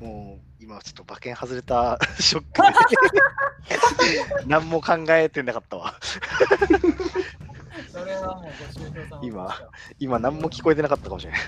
[0.00, 5.94] もう今ちょっと馬券外れた ショックで何も考えてなかったわ。
[7.92, 9.56] それはもうご愁傷様今
[9.98, 11.40] 今何も聞こえてなかったかもしれない。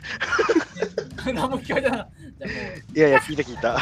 [1.29, 2.23] え 何も聞こえてなかった。
[2.46, 3.77] いやいや、聞いた聞いた。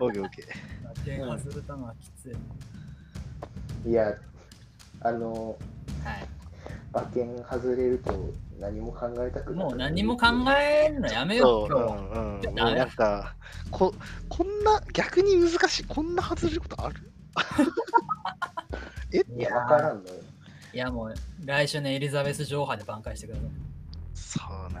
[0.00, 0.46] オーケーオーケー。
[0.46, 2.30] う、馬券外れたのはきつ
[3.86, 3.90] い。
[3.90, 4.14] いや、
[5.00, 5.56] あの、
[6.04, 6.41] はい。
[6.94, 8.12] 馬券外れると
[8.60, 9.64] 何も考えたくない。
[9.64, 10.26] もう何も考
[10.58, 11.96] えるのやめよ、そうう、今日は。
[11.96, 12.54] うんうん。
[12.54, 13.34] なんか
[13.70, 13.94] こ、
[14.28, 17.12] こんな、逆に難しい、こんな外れることある？
[19.12, 19.18] え？
[19.38, 20.16] いや、わからんのよ。
[20.74, 21.14] いやもう
[21.44, 23.50] 来週のエリザベス女王杯で挽回してください。
[24.14, 24.80] そうな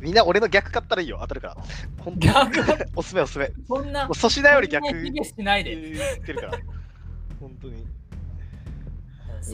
[0.00, 1.56] みんな俺の逆買ったらいいよ、当たるから。
[2.16, 2.86] 逆？
[2.96, 3.48] おすすめおすすめ。
[3.68, 5.76] もそんなう粗品より逆しないで。
[5.76, 6.58] 言ってるから。
[7.40, 7.86] 本当に。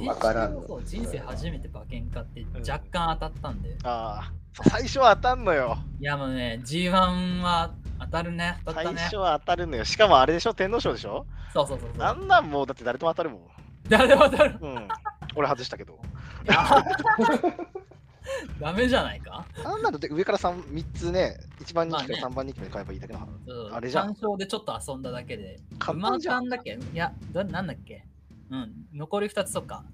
[0.07, 3.77] わからんの先週こそ人生初めて馬券買って若干当たったんで。
[3.85, 5.79] ああ、そう最初は当たんのよ。
[6.01, 8.59] いやもうね、G1 は当たるね。
[8.65, 9.17] 当たったね最初。
[9.17, 9.85] は当たるのよ。
[9.85, 11.27] しかもあれでしょ、天皇賞でしょ？
[11.53, 12.03] そうそうそうそう。
[12.07, 13.41] あんなんもうだって誰とも当たるもん。
[13.89, 14.59] 誰でも当たる？
[14.61, 14.89] うん。
[15.35, 15.99] 俺外したけど。
[18.61, 19.45] ダメじゃないか？
[19.65, 23.27] あんなので上から 3, 三つね、1番人気かまあねら3番人気まで買えばいいだけの話。
[23.47, 25.59] そうあれじゃん単勝でちょっと遊んだだけで。
[25.73, 26.43] 馬簡単じゃん。
[26.43, 26.79] 缶だっけ？
[26.93, 28.05] いや、どなんだっけ？
[28.51, 29.85] うん、残り2つとか。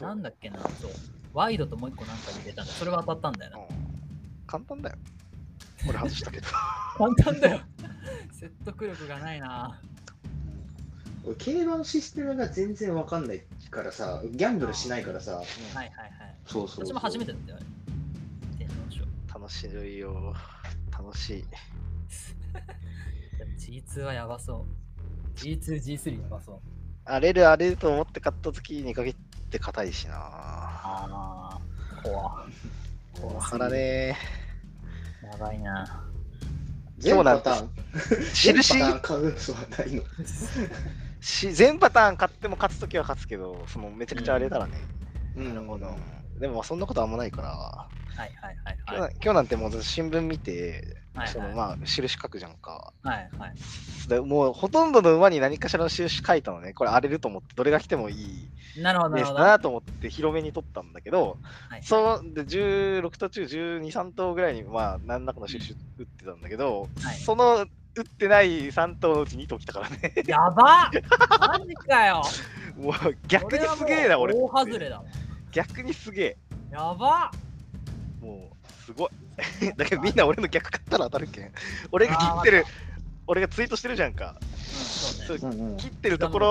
[0.00, 0.90] なんだっけなそう。
[1.32, 2.72] ワイドともう一個なんか入れたんだ。
[2.72, 3.58] それは当たったんだよな。
[3.58, 3.86] うん
[4.46, 4.96] 簡単だよ。
[5.88, 6.46] 俺外したけど。
[6.96, 7.60] 簡単だよ。
[8.32, 9.80] 説得力がないな。
[11.24, 15.44] 俺競馬のシステムが全然わかんないからさ、ギャンブルしないからさ、はい
[15.74, 16.36] はいはい。
[16.46, 17.58] そうそうそう私も初めてだったよ。
[19.34, 20.34] 楽しいよ。
[20.90, 21.44] 楽しい。
[23.38, 24.66] でも G2 はやばそ
[25.34, 25.38] う。
[25.38, 26.75] G2、G3 やばそう。
[27.06, 29.14] 荒れる荒れると思って買った時に限っ
[29.48, 30.14] て硬いしな。
[30.16, 31.60] ああ、
[32.02, 32.44] 怖
[33.20, 34.16] こう腹ね。
[35.22, 36.02] やばいな。
[36.98, 37.70] 全パターン、
[38.34, 38.78] 印？
[38.78, 39.34] 全パターン買うのは
[39.78, 40.02] ないの。
[41.20, 44.72] し全パターン買っても勝つ時は勝つけど、そのめちゃくちゃ荒れたらね。
[45.36, 45.94] うんなるほど。
[46.38, 49.14] でもまあそんなことあんまないから、はいはいはい今日なはい。
[49.22, 52.92] 今日なんてもう新聞見て、はいそのまあ印書くじゃんか。
[53.02, 54.08] はいはい。
[54.08, 56.72] でもうほとんどの馬に何かしらの印書いたのね。
[56.72, 61.38] これ荒れると思って、どれが来てもいいなるほどなレースなと思って広めに取ったんだけど、
[61.68, 67.66] はいそうで16頭中12、3頭ぐらいにまあ何らかの印打ってたんだけど、はいその
[67.96, 70.12] 打ってない3頭のうち2頭来たからね。
[70.26, 70.90] やば
[71.40, 72.22] マジかよ
[72.76, 72.94] もう
[73.26, 74.34] 逆にすげえな、俺。
[74.34, 75.04] 大外れだわ。
[75.56, 76.36] 逆にすげえ。
[76.70, 77.32] やば
[78.20, 79.10] もうすごい。
[79.74, 81.52] だけどみんな俺の逆買ったら当たるけん。
[81.92, 82.66] 俺が切ってる、
[83.26, 84.36] 俺がツイートしてるじゃんか。
[84.38, 84.44] う
[85.34, 86.50] ん、そう切ってるところ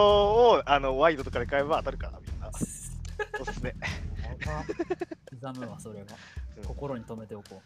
[0.54, 2.50] をあのワイドとかで買えば当たるから、みんな。
[2.50, 2.96] おす
[3.54, 3.70] すめ。
[3.70, 3.76] や
[4.44, 4.66] ば
[5.54, 6.08] 刻むわ、それは。
[6.58, 7.62] うん心に留めておこ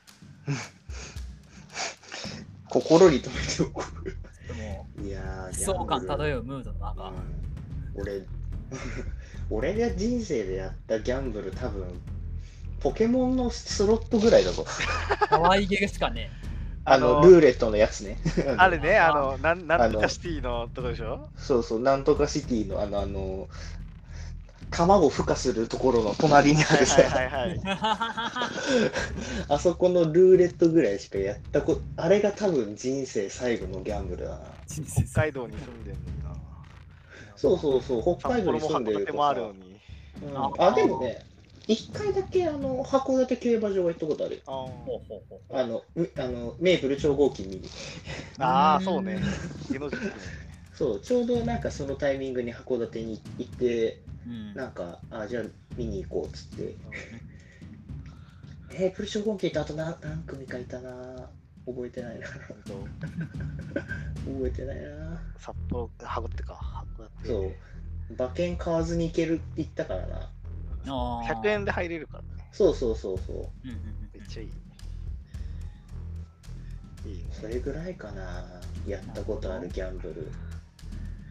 [2.68, 4.54] 心に留めておこう。
[4.54, 5.02] でも、う。
[5.04, 7.08] いやー、悲壮感漂うムードの中。
[7.10, 7.16] うん
[7.96, 8.26] 俺、
[9.50, 11.88] 俺が人生でやったギャンブル多分、
[12.80, 14.66] ポケモンのスロットぐらいだぞ。
[15.30, 16.30] 可愛げしかね
[16.86, 18.18] あの、ルーレットのやつね。
[18.58, 21.30] あれね、あの、なんなんとかシティのとこでしょ？
[21.38, 23.48] そうそう、なんとかシティの、あの、あの、
[24.72, 27.62] 卵孵化するところの隣にあるさ、はいはいはい。
[27.66, 27.78] え。
[29.50, 34.40] あそこのルーレットぐらいしかやったこと、あれが多分人生最後のギャンブルだな。
[34.68, 36.29] 北海道に住んでん。
[37.40, 39.80] そうそうそう、北海道に住んでるともあるのに。
[40.22, 41.24] うんあ、でもね、
[41.68, 44.42] 一回だけあの函館競馬場は行ったことあるよ。
[45.54, 47.62] あの、みあのメープル超合金見に。
[48.40, 49.22] あー、そうね。
[50.74, 55.44] そう、ちょうどなんかそのタイミングに函館に行って、うんなんか、あ、じゃあ
[55.78, 56.76] 見に行こうっつって。
[58.70, 61.30] メープル超合金ってあと何何組かいたな
[61.66, 62.28] 覚えてないな。
[62.28, 62.48] 覚
[64.48, 66.86] えてないな札幌、函館か。
[66.98, 67.28] 函館。
[67.28, 67.54] そう。
[68.14, 70.32] 馬券買わずに行ける行ったからな。
[70.88, 72.30] あー100円で入れるからね。
[72.52, 73.36] そうそうそうそう。
[73.36, 74.48] うんうんうんめっちゃいい。
[77.06, 77.24] いいね。
[77.32, 78.46] それぐらいかな。
[78.88, 80.32] やったことあるギャンブル。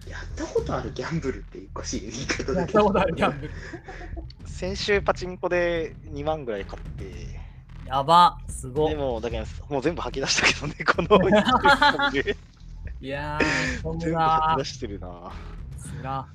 [0.08, 2.78] やったことあるギャンブルっておかしい言い方だけど。
[2.80, 3.52] やったことあるギャンブル。
[4.46, 7.04] 先週パチンコで2万ぐらい買って、
[7.88, 8.96] やば、すごでい。
[8.96, 12.36] もだけどもう全部吐き出したけどね、 この1本で
[13.00, 15.32] いやー、そん全部な吐き出してるな。
[15.78, 16.26] つら。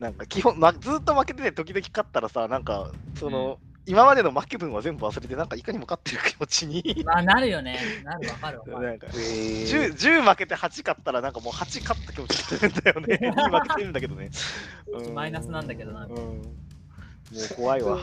[0.00, 7.04] なんか基本、ま、ずっと負けてて時々勝ったらさ、なんかその、今までの負け分は全部忘れて、なんかいかにも勝ってる気持ちに。
[7.06, 7.78] まあ、なるよね。
[8.02, 8.80] なるわかるわかる。
[8.88, 13.18] なんかえー 10, 10負けて8勝ったらなんかもう8勝った気持ちするんだよね。
[13.30, 14.30] 2負けてるんだけどね。
[14.92, 16.63] うんマイナスなんだけどなうん。
[17.34, 17.98] もう怖いわ。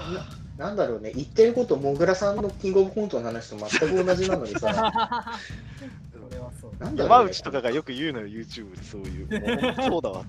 [0.58, 6.72] ななんだろうね、言ってること、もぐらさんのキングオブコントの話と全く同じなのにさ、それはそう。
[6.84, 9.28] なんだろうね山内とかがよく言うのよ、YouTube でそういう。
[9.28, 10.24] もうそうだわと思っ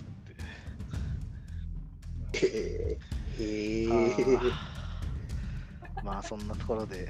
[2.32, 2.38] て。
[2.46, 2.99] へ
[3.40, 3.87] えへ
[6.02, 7.08] まあそんなところで。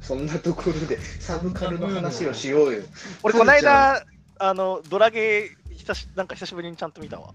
[0.00, 2.82] そんなところでサブカルの話をしようよ。
[3.22, 4.04] 俺、この間、
[4.38, 7.32] あの、ドラゲー久し、なんか久しぶりにちゃんと見たわ。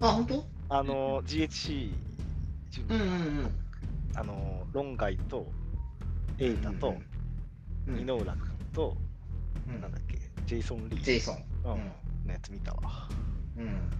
[0.00, 0.46] あ、本当？
[0.70, 1.92] あの、GHC、
[2.80, 3.50] うんうんうん。
[4.14, 5.46] あの、ロンガイと、
[6.38, 6.96] エイタと、
[7.86, 8.38] うん井浦君
[8.72, 8.96] と、
[9.68, 11.02] うんなんだっけ、ジェイソン・リー。
[11.02, 11.44] ジェイソン。
[11.64, 11.78] うん、うん
[12.26, 13.08] のやつ見たわ。
[13.56, 13.90] うん。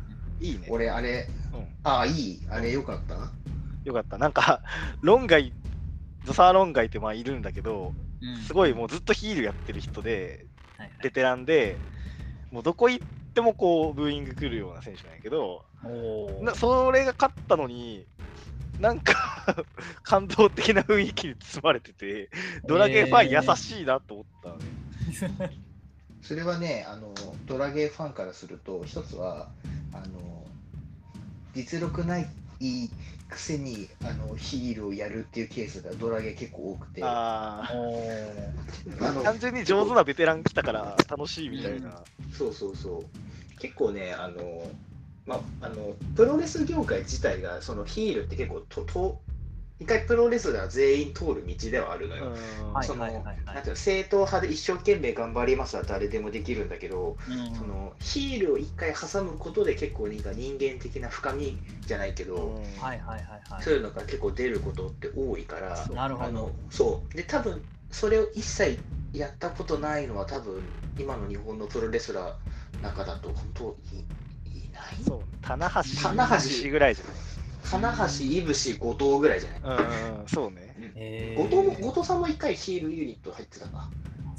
[0.41, 0.67] いいね。
[0.71, 2.41] 俺、あれ、うん、あ、いい。
[2.49, 3.33] あれよかった？
[3.85, 4.19] よかった。
[4.19, 4.63] なんか、
[5.01, 5.53] ロンガイ、
[6.25, 10.47] ゾサーロンガイってまあいるんだけど、うんすごいもうずっとヒールやってる人で、
[10.77, 11.77] はいはいベテランで、
[12.53, 15.65] もうどこ行ってもこうブーイング来るような選手なんやけど、
[16.43, 18.07] なそれが勝ったのに、
[18.83, 19.15] なんか
[20.03, 22.29] 感動的な雰囲気に包まれてて、
[22.67, 25.57] ドラゲーファン優しいなと思ったね。
[26.21, 27.15] それはね、あの、
[27.47, 29.49] ドラゲーファンからすると、一つは、
[29.93, 30.45] あの、
[31.55, 32.27] 実力ない
[33.29, 42.01] くせにあのヒールをやるっていうケースがドラゲー結構多くて、あの単純に上手なベテラン来たから楽しいみたいな。
[42.37, 43.59] そうそうそう。
[43.59, 44.71] 結構ね、あの、
[45.27, 49.21] まあ、あのプロレス業界自体がそのヒールって結構とと
[49.83, 52.33] 一回プロレスラー全員通る道ではあるのよ。
[52.83, 53.37] そのはいはいはい。
[53.47, 57.55] なんていうの正統派で一生懸命頑張りますは誰でもできるんだけど、うん。
[57.55, 62.81] そのヒールを一回挟むことで結構なんか人間的な深みじゃないけど、うん。
[62.81, 63.63] はいはいはいはい。
[63.65, 66.27] そういうのが結構出ることって多いから、なるほど。
[66.29, 67.17] あのそう。
[67.17, 67.61] で多分
[67.91, 68.79] それを一切
[69.13, 70.63] やったことないのは多分
[70.97, 72.25] 今の日本のプロレスラー
[72.77, 74.22] の中だと本当いいない
[75.07, 76.29] そう、棚橋棚
[76.65, 76.71] 橋。
[76.71, 77.05] ぐらいじゃ
[77.65, 79.79] 金橋、いぶし、後藤ぐらいじゃない？
[79.79, 79.87] ない。
[79.87, 80.75] うんうん、そうね。
[80.97, 83.89] え後藤も後藤さんも一回ヒールユニット入ってたか。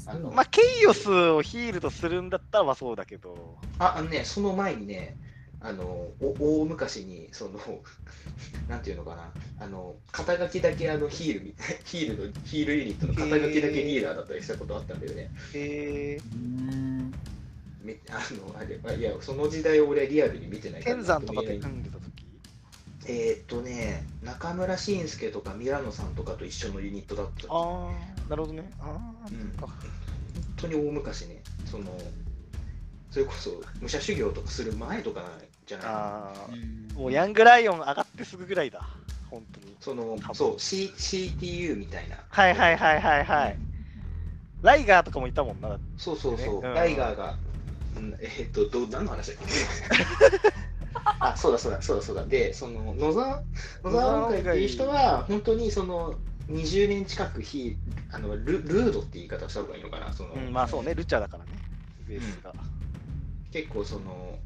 [0.06, 5.16] あのまあ、ケイオスをヒールとするんだったらまあそうだけど、あ、あのね、その前にね、
[5.60, 5.84] あの、
[6.20, 7.58] お大昔に、その、
[8.68, 11.54] なんていうのかな、あの、肩書きだけあのヒールみ、
[11.86, 15.30] ヒールの、ヒールユニットの肩書きだけリーダーだったりしたことあったんだよね。
[15.54, 17.14] えうん
[17.84, 22.24] め あの、あれ、あいや、その時代俺リアルに見てないー、から天山とかで組んでた時？
[23.06, 27.46] えーっとね、中村慎介とかミラノさんとかと一緒のユニットだった。
[27.50, 28.70] ああ、なるほどね。
[28.80, 29.70] ああ、うん本
[30.56, 31.84] 当に大昔ね、その、
[33.10, 35.22] それこそ武者修行とかする前とか
[35.66, 35.86] じゃない？
[35.86, 38.88] ああ、うんもうヤングライオン上がってすぐぐらいだ。
[39.30, 39.76] 本当に。
[39.80, 42.16] そのそう、C、CTU みたいな。
[42.30, 43.56] はいはいはいはいはい。
[44.62, 45.78] ライガーとかもいたもんな。
[45.98, 47.36] そうそうそう、ねうんライガーが、
[47.96, 50.54] うん、えーっと、どう何の話だっけ？
[51.20, 52.26] あ、そうだそうだそうだそうだ。
[52.26, 53.42] で、その野沢
[53.82, 56.18] 野沢音階っていう人は、本当にその
[56.48, 57.76] 20年近くヒー
[58.10, 60.12] あのルルードって言い方をした方がいいのかな。
[60.12, 61.50] そのうん、まあそうね、ルチャだからね、
[62.08, 62.54] ベースが。
[63.52, 64.38] 結構その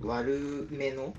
[0.00, 1.14] 悪めの。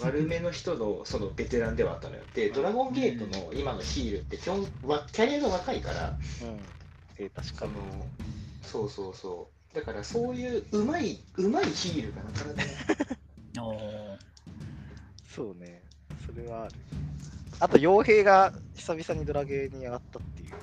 [0.00, 2.22] 悪めの人のそのベテランではあったのよ。
[2.34, 6.60] で、ドラゴンゲートの今のヒールって基本わキャリアが若いから、うん。
[7.18, 7.72] えー、確かに。
[8.62, 9.55] そうそうそう。
[9.76, 12.64] だからそういううまいうまいヒールがなかなかね。
[15.28, 15.82] そうね、
[16.24, 16.74] それはある。
[17.60, 20.54] あと、傭兵が久々にドラゲーに上がったっていう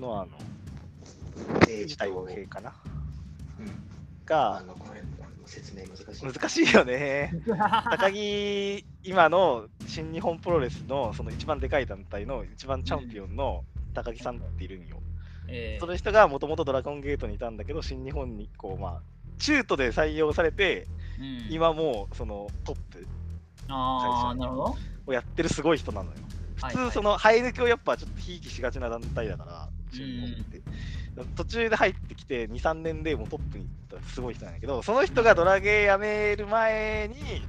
[0.00, 0.38] のは、あの、
[1.68, 2.72] えー自体傭兵かな。
[3.60, 3.72] うん、あ
[4.24, 5.02] が、のこれ
[5.44, 6.24] 説明難しい。
[6.24, 7.30] 難しいよね。
[7.90, 15.02] 高木、今の新日本プロレスのその一番でかい団体の一番チャンピオンの高木さんっているんよ。
[15.48, 19.00] えーその人がもともとドラゴンゲートにいたんだけど、新日本にこう、まあ、
[19.38, 20.86] 中途で採用されて、
[21.18, 23.06] うん今もうそのトップ
[23.68, 24.76] ああ、なるほど。
[25.06, 26.16] をやってるすごい人なのよ。
[26.56, 30.62] 普普通、その生え抜きをやっぱちょっとひいきしがちな団体だから、新日本って。
[31.34, 37.42] 途中で入ってきて2、3年でもうトップに行ったすごい人なんやけど、その人がドラゲーやめる前に、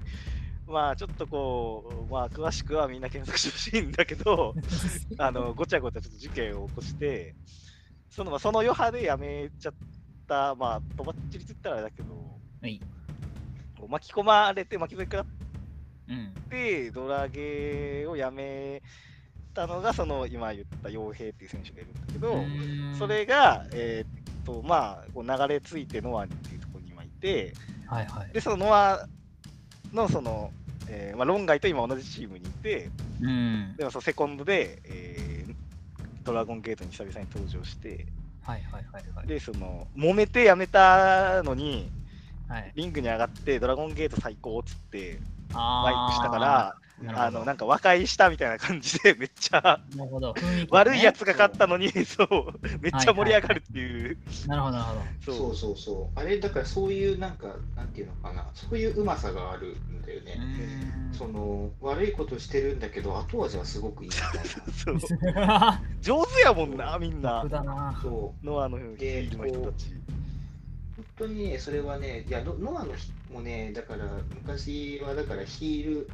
[0.68, 4.56] まあちょっとこう、まあ詳しくはみんな検索してほしいんだけど、
[5.18, 7.36] あのごちゃごちゃちょっと事件を起こして、
[8.10, 9.74] そのまあその余波でやめちゃっ
[10.28, 12.16] た、まあとばっちりって言ったらあれだけど、
[12.62, 12.80] はい。
[13.80, 15.26] こう巻き込まれて巻き添え食らっ
[16.10, 16.34] うん。
[16.50, 18.82] て、ドラゲーをやめ
[19.54, 27.54] たのが、その今言った傭兵っていう選手がいるんだけど、うんそ、れが、えーっと、まあ、こう流れ着いてノアっていうところに今いて、
[27.88, 28.32] はいはい。
[28.32, 29.08] で、そのノア
[29.92, 30.52] の、その、
[30.88, 32.90] えーまあ、ロンガイと今同じチームにいて、
[33.22, 33.76] うん。
[33.78, 35.37] でもそのセコンドで、えー
[36.28, 38.06] ドラゴンゲートに久々に登場して、
[38.44, 39.28] はいはいはいはい。
[39.28, 41.90] で、その、揉めてやめたのに、
[42.50, 45.20] はい、リングに上がって、ドラゴンゲート最高っつって、
[45.54, 46.76] あワイプしたから、
[47.06, 50.10] あのなんか和解したみたいな感じでめっちゃ ね
[50.72, 52.28] 悪いやつが勝ったのに、そう、
[52.82, 54.18] めっちゃ盛り上がるっていう。
[54.48, 55.38] なるほど、なるほど。
[55.38, 56.20] そうそうそう。
[56.20, 60.38] あれ、だからそういうなんか、なんていうのかな、そういううまさがあるんだようね。
[61.12, 64.44] その悪いことしてるんだけど、後味はすごくいいみたいな。
[64.74, 65.00] そう
[66.02, 67.52] 上手やもんな、みんな僕。
[67.52, 68.00] だな。
[68.02, 68.46] そう。
[68.46, 69.94] ノアのヒールの人たち。
[70.96, 76.10] 本当にね、それはね、いや、ノノアのひもね、だから昔はだからヒール、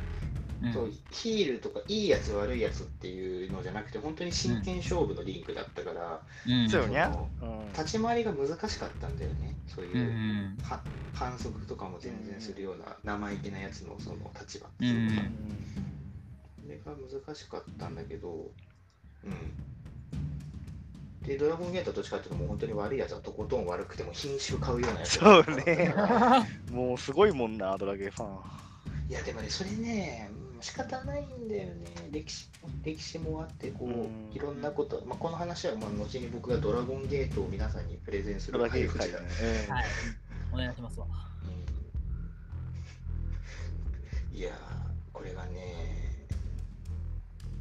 [0.63, 0.73] うん。
[0.73, 6.69] そうヒールとかいいやつ悪いやつっていうのじゃなくて、本当に真剣勝負のリンクだったから、うん。
[6.69, 7.71] そうよにゃそのうん。
[7.73, 9.99] 立ち回りが難しかったんだよね、そういうう。
[9.99, 10.57] ん。
[10.63, 10.79] は
[11.13, 15.33] 反則とかも全然するような生意気なやつのその立場ってういうか、ん。
[16.63, 16.91] それが
[17.25, 18.29] 難しかったんだけど、
[19.23, 21.27] うん。
[21.27, 25.93] で、ドラゴンゲートはどっちかっていうと、もう本当に悪いやつはとことん悪くても品種買うようなやつそうね。
[26.71, 28.39] もうすごいもんな、ドラゲーファン。
[29.09, 31.73] いや、でもね、それね、うん仕方ないんだよね。
[32.11, 32.47] 歴史
[32.83, 39.25] 歴史もあって、こうんう、いろんなこと、まあ、この話はまあ後に僕がドラゴンゲートを皆さんにプレゼンするドラゲーフ会だァン。
[39.75, 39.85] はい。
[40.53, 41.05] お願いしますわ。
[41.45, 41.53] うん
[44.35, 44.53] いやー、
[45.11, 46.25] これがね、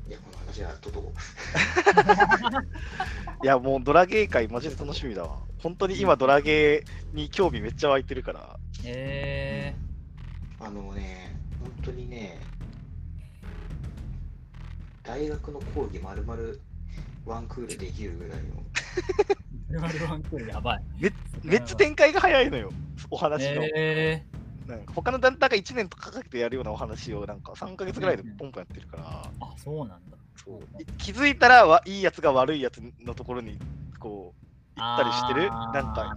[0.08, 1.12] いや、この話はととこ。
[3.42, 5.40] いや、もうドラゲー界マジで楽しみだわ。
[5.58, 8.58] 本当に今ドラゲーに興味めっちゃ湧いてるから。
[8.84, 9.74] え
[10.60, 12.40] あのね、本当にね、
[15.02, 16.60] 大学の講義まるまる
[17.24, 18.62] ワンクールできるぐらいの。
[19.70, 19.72] ー。
[19.72, 20.84] ルマルワンクールやばい。
[21.42, 22.70] めっちゃ展開が早いのよ、
[23.10, 23.62] お話の。
[23.74, 24.24] え
[24.66, 29.30] なんか他の団体が1年とかかけてやるようなお話をなんか3ヶ月ぐらいでポンポンやってるから、ー。
[29.40, 30.16] あ、そうなんだ。
[30.36, 33.58] そうい気づいたらわいいやつが悪いやつのところに
[33.98, 34.34] こ
[34.76, 36.16] う行ったりしてるなんか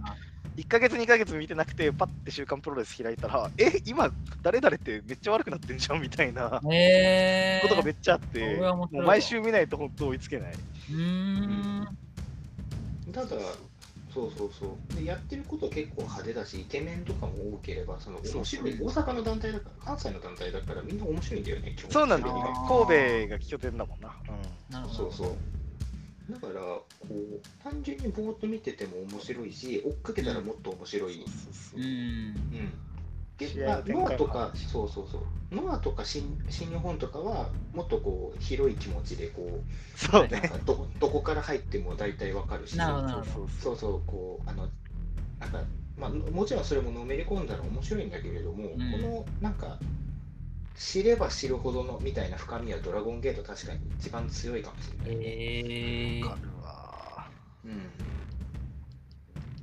[0.56, 4.10] 1ヶ月2ヶ月見てなくてパッて週刊プロレス開いたらえ今
[4.42, 7.62] 誰々ってめっちゃ悪くなってんじゃんみたいなえー。
[7.62, 10.52] ことがめっちゃあって、もう毎週見ないと本当追いつけない。
[10.52, 11.84] うーん。
[13.12, 13.28] ただ、
[14.12, 14.96] そうそうそう。
[14.96, 18.72] でやってること結構派手だし、イケメンとかも多ければ、その面白い。
[18.80, 22.42] 大阪の団体だから、関西の団体だから、みんな面白いんだよね、そうなんだよね。
[22.68, 24.08] 神戸が拠点だもんな。
[24.70, 25.10] なるほど。
[25.10, 25.55] そうそう。
[26.30, 31.24] だから、こう、単純にぼーっと見てても面白いし、追っかけたらもっと面白い。
[31.24, 31.80] そう。
[31.80, 31.84] ん。
[31.84, 32.36] うん。
[33.38, 35.54] でまあ、ノアとか、そうそうそう。
[35.54, 40.48] ノアとか新新日本とかは、もっとこう、広い気持ちで、こう、なんそうね。
[40.48, 44.68] かどどこから入っても大体わかるし、そうそうそうそう、こう、あの、
[45.38, 45.62] なんか、
[45.98, 49.78] まあ、もちろんそれものめり込んだら面白いんだけれども、んこの、なんか、
[50.76, 55.10] 知れば知るほどのみたいな深みはドラゴンゲート確かに一番強いかもしれない。
[55.12, 56.40] えーわか。
[56.42, 57.30] るわ。
[57.64, 57.92] うん。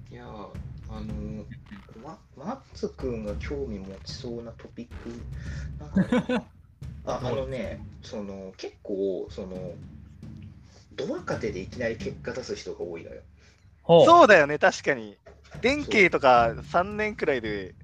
[0.10, 0.50] いやー、
[0.90, 1.46] あの
[2.02, 5.10] ま、マッツ君が興味持ちそうなトピック、
[5.80, 6.26] なんかね
[7.06, 9.76] ああのね、その結構、その、
[10.94, 13.22] ド若手でいきなり結果出す人が多いのよ。
[13.98, 15.18] そうだよね、確かに。
[15.62, 17.76] 電気とか3年くらいで、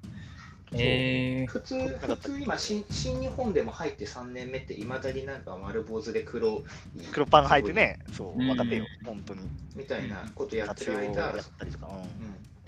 [0.72, 1.50] えー。
[1.50, 6.62] 普通、普通今新、新日本でも入って3年目って、いまだになんか丸坊主で黒
[6.96, 9.40] い黒パン履いてね、そう、うん若手よ、本当に。
[9.74, 11.88] みたいなことやってる間、たりとか。
[11.88, 12.04] うんうん、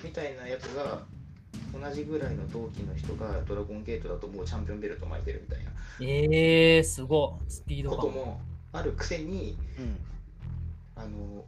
[0.02, 1.02] みたいなやつが、
[1.72, 7.50] 同じぐらいの同期の人がドラゴンゲートだともうチャンピオンベルト巻いてるみたいなえー、すごい。
[7.50, 7.98] スピード感。
[7.98, 8.40] ことも
[8.72, 9.96] あるくせに、うん
[10.94, 11.44] あの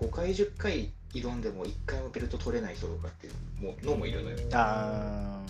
[0.00, 4.38] 5回、10回挑んでも1回もベルト取れない人とかっていうもうのもいるのよ。
[4.52, 5.40] あ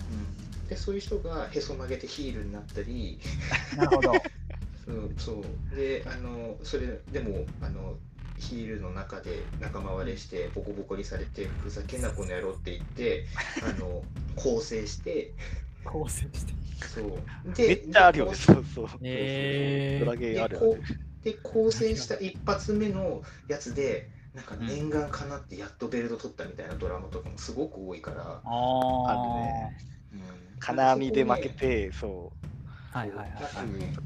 [0.71, 3.19] でそういう人がへそ曲げてヒールになったり、
[3.75, 4.13] なるほど。
[4.87, 7.97] うん、そうであのそれでもあの
[8.37, 13.25] ヒールの中で仲間割れしてボコボコにされてふざけんなこの野郎って言って
[13.63, 14.01] あの
[14.37, 15.33] 構成して
[15.83, 16.53] 構成して。
[16.87, 18.87] そうーめっちゃあるよね、でそうそう。
[19.03, 20.81] えードラゲーあるあでこる。
[20.81, 29.13] うで構成した一発目のやつでなんか念願かなってやっとベルト取ったみたいなドラマとかもすごく多いから、あああ。
[29.13, 29.77] るね。
[30.13, 32.31] うん金網で負けて、そ
[32.91, 33.29] はいはいはい。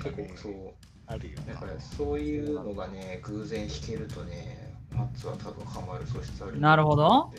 [0.01, 0.71] 結構そうう、
[1.05, 1.59] あるよねだ。
[1.59, 7.29] からそういうのがね偶然弾けるとねマッツは多分ハマる素質あるなるほど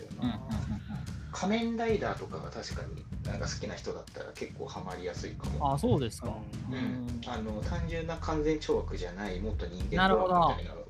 [1.33, 5.59] 仮面ライダーとかが確かになんか好きな人だったら結構ハマりやすいかうん。
[5.59, 5.75] も。
[5.75, 6.29] あ、そうですか。
[6.29, 7.21] ううんん。
[7.27, 10.87] あの単純な完全懲悪じゃないもっと人間なるほどドラマみたいなのが。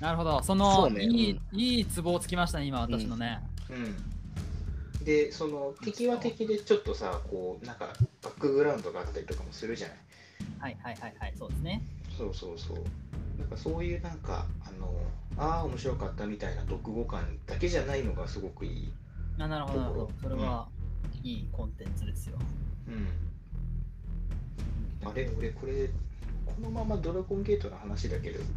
[0.00, 0.38] なるほど。
[0.40, 3.40] そその、いい、いいツボをつきましたね、今、私のね。
[3.70, 3.96] うん、
[5.06, 9.98] でその敵は敵でちょっとさこうなんかバックグラウンドがあったりとかもするじゃない。
[10.58, 11.80] はいはいはいはい、そうですね。
[12.18, 12.78] そうそうそう。
[13.38, 14.92] なんかそういうなんかあの
[15.38, 18.92] ああ面白かったみたいな読後感だけじゃないのがすごくいい。
[19.38, 20.10] あなるほど、なるほど。
[20.20, 20.66] それは、
[21.22, 22.38] いいコンテンツですよ。
[22.88, 23.06] うん。
[25.08, 25.88] あれ俺これ
[26.46, 28.40] このままドラゴンゲートの話だけど、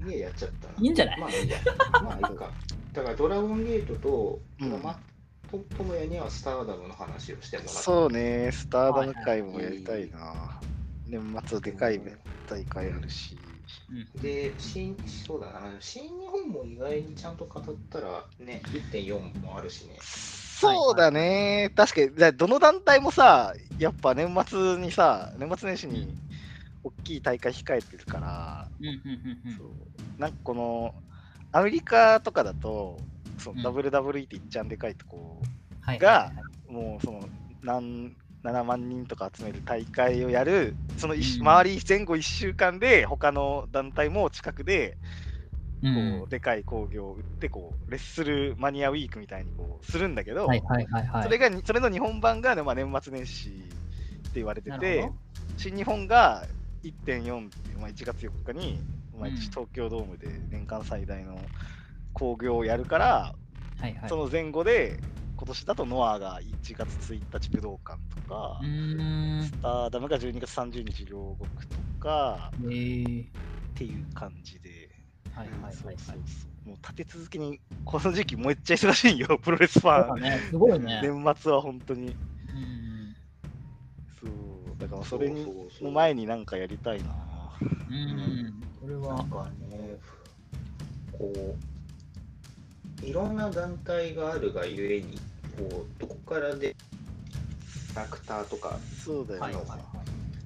[0.00, 0.74] すげえやっちゃったな。
[0.78, 1.20] いいんじゃない？
[1.20, 1.58] まあいいや。
[2.02, 2.50] まあいいか。
[2.92, 4.98] だからドラゴンゲートと、うんま
[5.50, 7.82] とともやにはスターダムの話をしてもらって。
[7.82, 10.60] そうね、スターダム会もやりたいな。
[11.06, 12.00] 年末でかい
[12.48, 13.36] 大会あるし。
[13.38, 13.54] うん
[14.20, 14.96] で、新、
[15.26, 19.96] そうだな、新日本も意外にちゃんと語ったらね、1.4もあるしね。
[20.00, 26.08] そうだね、確かに、じゃあどの団体もさ、やっぱ年末にさ、年末年始に
[26.84, 28.68] 大きい大会控えてるから、
[29.56, 30.20] そう。
[30.20, 30.94] なんかこの、
[31.52, 32.98] アメリカとかだと、
[33.38, 33.62] そうん。
[33.62, 35.40] の WWE っていっちゃんでかいとこ、
[35.80, 36.32] はいが
[36.68, 37.20] もうその
[37.62, 41.48] 何7万人とか集める大会をやる、その一うん。
[41.48, 44.98] 周り前後1週間で、他の団体も近くで、
[45.80, 46.22] こうん。
[46.24, 51.22] うでかい工業を売ってこう、レッスルマニアウィークみたいにこうするんだけど、はいはいはいはい。
[51.22, 55.08] それがにそれの日本版が、ねまあ、年末年始って言われてて
[55.56, 56.44] 新日本が
[56.88, 58.78] 1.4っていう、まあ、1月4日に
[59.18, 61.38] 毎うん年東京ドームで年間最大の
[62.12, 63.34] 興行をやるから、
[63.80, 64.08] はいはい。
[64.08, 64.98] その前後で
[65.36, 68.60] 今年だとノアが1月1日武道館とか、
[69.42, 69.52] ス。
[69.60, 73.24] ターダムが12月30日両国とかえー。
[73.24, 73.26] っ
[73.74, 74.90] ていう感じで、
[75.32, 75.74] はいはいはいはい。
[75.74, 80.20] そうそうそうもう立て続けにこの時期めっちゃ忙しいよ、プロレスファン。
[80.20, 81.00] だね、すごいね。
[81.02, 82.16] 年末は本当に。
[84.94, 87.14] からそれの前になんかやりたいな。
[87.88, 88.62] うんうん。
[88.80, 89.96] これはなん、かね、
[91.12, 91.32] こ
[93.02, 95.18] う、いろんな団体があるがゆえに、
[95.56, 96.74] こう、どこからで、
[97.92, 99.54] キャラクターとか、そうだよね。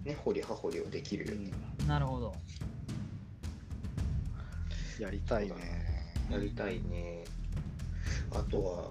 [0.05, 1.52] ね、掘り葉掘りをできるようにい。
[1.87, 2.35] なるほど。
[4.99, 5.55] やりたいね。
[6.31, 7.25] なりたいね。
[8.31, 8.90] あとは、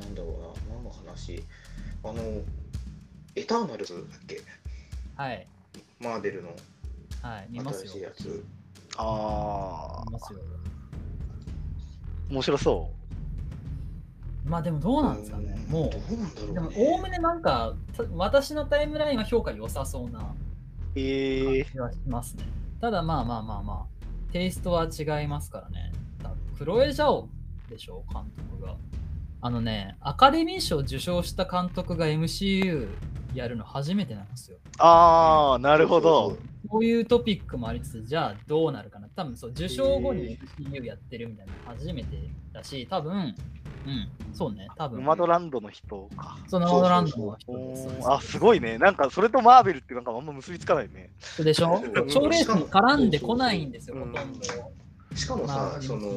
[0.00, 1.42] なんだろうな、何の話？
[2.04, 2.42] あの、
[3.34, 4.40] エターナルズだっけ？
[5.16, 5.46] はい。
[6.00, 6.50] マーベルの
[7.22, 7.46] はい。
[7.50, 8.02] 見ますよ新しい。
[8.02, 8.44] やつ。
[8.96, 10.40] ああ、見ますよ。
[12.30, 12.90] 面白そ
[14.44, 15.54] まあでもどうなんですかね。
[15.68, 16.52] もどうなんだろう、う。
[16.52, 16.54] ね。
[16.54, 20.24] でも、おおむねなんか、た私のタイムラインは評価良さそうなう。
[20.96, 22.44] ええ気はしますね。
[22.80, 25.92] ただまあまあまあまあ、テイストは違いますからね。
[26.22, 27.28] だクロエ・ジャオ
[27.70, 28.76] でしょ、監督が。
[29.40, 32.88] あのね、アカデミー賞受賞した監督が MCU
[33.34, 34.58] やるの初めてなんですよ。
[34.78, 36.36] ああ、なるほど。
[36.68, 39.08] こういうトピックもありつつ、じゃあどうなるかな。
[39.14, 42.16] 多分そう、受賞後に MCU やってるみたいなの初めて
[42.52, 43.34] だし、多分、
[43.84, 45.00] うん、そうね、多分。
[45.00, 46.38] ノマドランドの人か。
[46.46, 47.88] そう、ノマドランドの人おです。
[47.88, 48.78] ーあ、すごいね。
[48.78, 51.10] なんかそれとマーベルってなんかあんま結びつかないね。
[51.38, 51.82] でしょ？
[51.84, 54.40] うん賞レースに絡んでこないんですよ、うんほとんど。
[55.16, 56.08] しかもさ、まあその、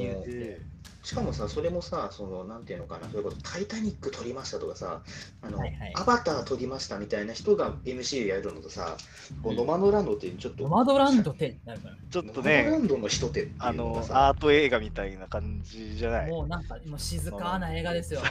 [1.05, 5.01] しかもさ、それもさ、その、なんていうのかな、それこそ、タイタニック撮りましたとかさ、
[5.43, 8.97] あの、はいはいアバター撮りましたみたいな人が MC やるのとさ、
[9.43, 11.95] こううんノマドランドっていうちょっと、ノマドランドってってなるから。
[12.09, 16.31] ちょっとノマドラね、ンドの人ってあの、アート映画みたいな感じじゃない？
[16.31, 18.21] もうなんか、もう静かな映画ですよ。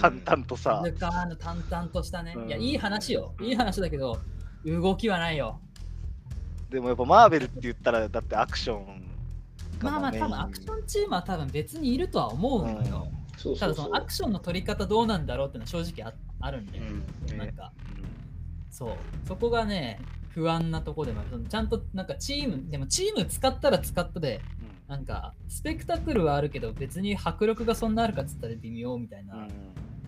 [0.00, 0.80] 淡々とさ。
[0.82, 2.32] 静かな淡々としたね。
[2.38, 3.34] うんいや、いい話よ。
[3.42, 4.18] いい話だけど、
[4.64, 5.60] 動きはないよ。
[6.70, 9.03] でもやっぱマーベルって言ったら、だってアクション
[9.84, 13.08] がまあまあ、多分アクションチームは多分別にいるとは思うのよ。
[13.58, 17.38] ただそのアクションの取り方どうなんだろうってのは正直ああるんで、うん。
[17.38, 17.72] なんか、
[18.70, 24.40] そう、そこがね、不安なとこでもちゃんとなんかチーム、でもチーム使ったら使ったで、
[24.88, 29.28] なんかスペクタクルはあるけど別に迫力がそんなあるかっつったら微妙みたいうん。
[29.28, 29.48] な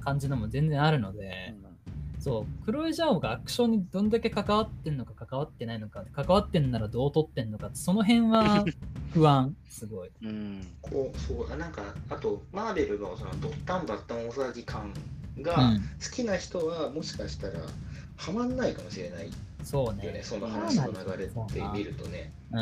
[0.00, 1.54] 感じのも全然あるので、
[2.20, 8.64] そう、クロエ・ジャオがアクションにどんだけ関わってんのか関わってないのか、関わってんならどう取ってんのか、その辺は
[9.12, 10.10] 不安、すごい。
[10.22, 14.92] うんうんこうそうあなんかあとマーベルのそのドッタンバッタン大騒ぎ感
[15.38, 17.60] うがん、好きな人はもしかしたら
[18.16, 20.20] ハマんないかもしれないよそうねね。
[20.22, 22.60] その話の流れって見るとね、うん。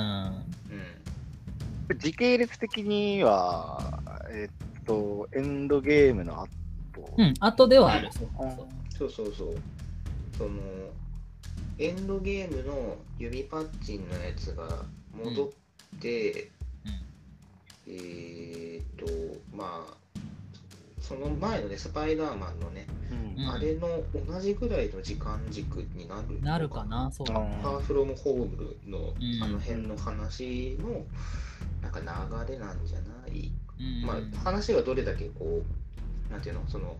[1.90, 6.48] うん、時系列的には、えっと、エンドゲームの後。
[7.18, 8.08] うん、後ではある。
[8.12, 9.56] そうそうそうそうそう。
[10.36, 10.50] その
[11.78, 15.48] エンドゲームの指パッチンのやつが戻っ
[16.00, 16.50] て、
[17.88, 19.06] えーっと
[19.54, 20.18] まあ
[21.00, 23.18] その前のねスパイダーマンのね、うん。
[23.18, 26.58] うんあれの同じぐらいの時間軸になるのな？
[26.58, 27.58] るかな、そうだね。
[27.62, 29.42] ファーフロムホームのうん。
[29.42, 31.04] あの辺の話の
[31.82, 31.98] なんか
[32.46, 34.06] 流れなんじゃない、うん。
[34.06, 35.62] まあ話がどれだけこ
[36.28, 36.62] うなんていうの？
[36.68, 36.96] その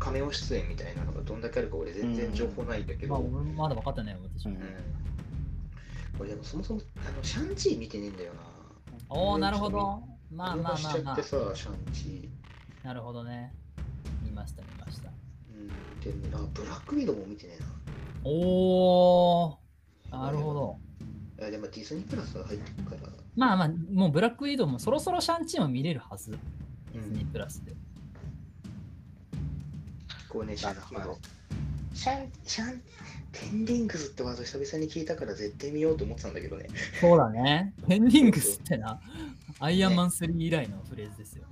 [0.00, 4.56] カメオ出演みたいなのがどんだけあるか俺全然情報ないんだけど、まあ、うん俺まだ分かってないよ、私も。
[6.18, 8.40] 俺でもそもそもあのシャンチー見てねえんだよな
[9.10, 10.02] おおなるほど。
[10.32, 12.30] まあまあしまあまちゃってさシャンチ
[12.82, 13.52] あ、なるほどね。
[14.24, 15.10] 見ました、見ました。
[15.10, 17.66] ー、うん、であブラックウィドウも見てねえな
[18.24, 20.78] おー、なるほど。
[21.46, 23.12] あでもディズニープラスが入ってるから。
[23.36, 26.32] まあまあ、もうブラックウィドウもそろそろシャンチーも見れるはず。
[26.32, 26.38] う
[26.92, 27.74] ディズニーん、プラスで。
[30.30, 31.40] こうね、なるほどまあ
[31.92, 32.80] シャン、シャン、
[33.32, 36.68] テンリングスってワード久々に聞いたから絶対見ようと思ってたんだけどね。
[37.00, 37.74] そうだね。
[37.88, 39.00] ペンディングスってな、
[39.58, 41.44] アイアンマン3以来のフレーズですよ。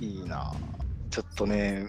[0.00, 0.52] いいな
[1.10, 1.86] ちょっとね、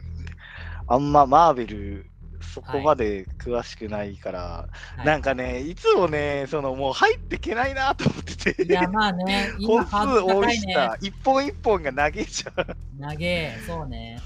[0.88, 2.06] あんまマーベル、
[2.54, 12.78] そこまで詳しくないから、はいなんかね、いつもね、そのもう入ってけないなと思ってて、いや、まあね、 今本数多高いしさ、一本一本が投げちゃう。
[13.00, 14.20] 長え、そうね。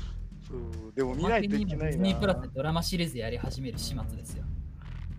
[0.47, 2.49] そうでも見ないといけないディズニープラス。
[2.53, 4.43] ドラマシリーズやり始める始末ですよ。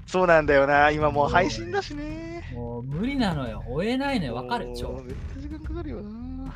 [0.06, 2.48] そうなんだよな、今もう配信だしね。
[2.54, 3.64] もう無理なのよ。
[3.68, 4.34] 追えないのよ。
[4.36, 5.02] わかるもう超。
[5.04, 6.54] めっちゃ時間かかるよな。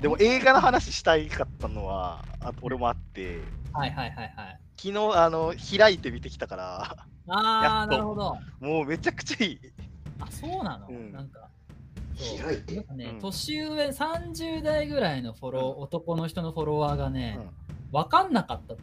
[0.00, 3.40] でも映画の話したいかったのは、あ俺もあって、
[3.72, 4.60] はいはいはいはい。
[4.76, 6.96] 昨日あの開いて見てきたから、
[7.28, 8.38] ああ、なるほど。
[8.60, 9.60] もうめちゃくちゃいい。
[10.20, 11.48] あ、そうなの、うんなんか。
[12.16, 12.74] そう開いて？
[12.76, 17.38] なんかね、うん年上30代ぐらいのフォロー、うん男の人のフォロワーがね
[17.92, 18.74] うん、わ、かんなかった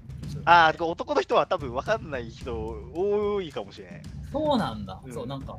[0.45, 2.55] ああ、男の人は多分分かんない人
[2.93, 4.01] 多いかもしれない。
[4.31, 4.99] そうなんだ。
[5.05, 5.57] うんそう、なんか、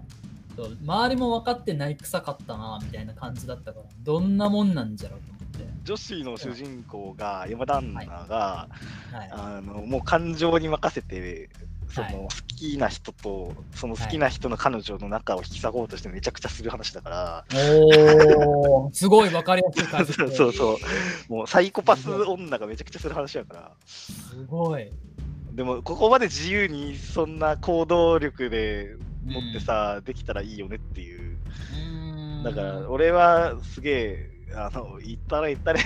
[0.57, 5.73] 周りも分かってない臭かったな、みたいな感じだったから、どんなもんなんじゃろうと思って。
[5.85, 8.69] 女子の主人公が、山田アンナが、
[9.13, 9.31] はい。
[9.31, 11.49] あのもう感情に任せて、
[11.89, 20.13] そのはい好きな人と、その好きな人の彼女の仲を引き裂こうとしてめちゃくちゃする話だから、おー、 すごい分かりやすい感じ。
[20.35, 20.79] そうそ
[21.29, 23.73] うもうサイコパス女がめちゃくちゃする話だから。
[23.87, 24.91] すごい。
[25.53, 31.39] でも、ここまで自由にそんな行動力で持ってさ、できたらいいよねっていう。
[32.45, 35.85] だから、俺はすげえ、あの、行ったら行ったれっ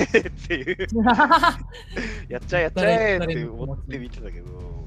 [0.48, 0.76] ていう、
[2.28, 4.77] やっちゃえやっちゃえって思って見てたけど、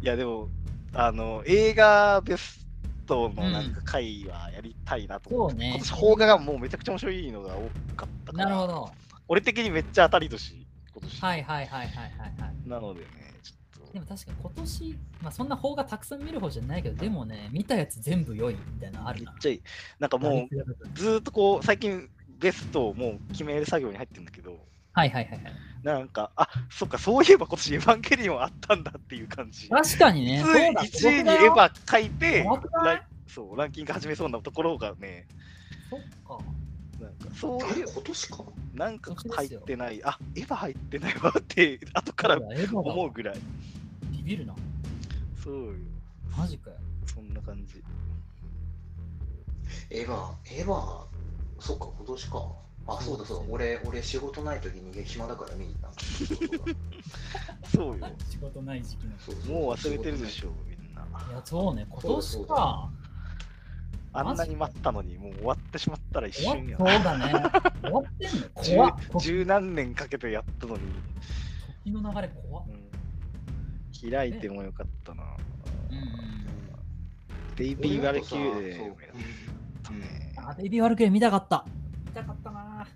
[0.00, 0.48] いや、でも、
[0.94, 2.66] あの、映画ベス
[3.06, 7.60] トのなんか回はやりたいなと思って、そうね今年邦画がもうめちゃくちゃ面白いのが多
[7.96, 8.90] かったから、なるほど。
[9.26, 11.22] 俺的にめっちゃ当たり年、今年。
[11.22, 12.68] はいはいはいはいはいはい。
[12.68, 13.06] なのでね、
[13.42, 19.32] ちょっとでも確かに今年、まあそんな方がたくさん見る方じゃないけど、でもね、見たやつ全部良いみたいなのあるな。
[19.32, 19.62] めっちゃいい。
[19.98, 20.56] なんかもう、
[20.94, 22.08] ずーっとこう、最近
[22.38, 24.64] ベストをもう決める作業に入ってるんだけど、
[24.98, 25.52] はいはいはいはい。
[25.84, 29.68] なんか、あそっか、そういえば今年エヴァンゲリオンあったんだっていう感じ。
[29.68, 35.28] 確かにね、そうだ1位にエヴァ書いてランそう、ランキング始めそうなところがね、
[35.88, 36.00] そっ
[36.38, 36.44] か。
[37.00, 38.44] なんかそう今年か？
[38.74, 42.40] なんか入ってない、あエヴァ入ってないわって、 後から
[42.72, 43.38] 思うぐらい。
[44.10, 44.56] ビビるな。
[45.44, 45.72] そうよ、
[46.36, 46.76] マジかよ。
[47.06, 47.84] そんな感じ。
[49.90, 51.06] エヴァ、エヴァ、
[51.60, 52.67] そっか、今年か。
[52.88, 56.00] あ、そうだそうだ、俺、俺仕事ない時に暇だから見に行った
[57.68, 59.12] そうよ、仕事ない時期の。
[59.18, 61.02] そうそうもう忘れてるでしょ、みんな。
[61.02, 62.90] いや、そうね、今そうだそうだ年か。
[64.14, 67.32] あんなに待ったのに、もう終わってしまったら一瞬やそうだね。
[67.82, 68.62] 終わってんの？
[68.62, 68.94] 十怖っ。
[69.10, 70.76] 時十何年かけてやったの
[71.84, 72.66] に、の流れ怖っ。
[74.02, 75.22] うん、開いてもよかったな。
[75.90, 76.38] うんうん
[77.58, 79.10] ベイビー・バルキューレそうもやっ
[79.82, 81.66] たねあ、ベイビーワルクレ見たかった。
[82.08, 82.86] 見たかったな。